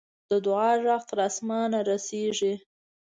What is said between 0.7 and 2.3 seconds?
ږغ تر آسمانه رسي.